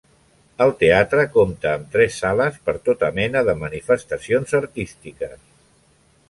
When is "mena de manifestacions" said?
3.19-4.57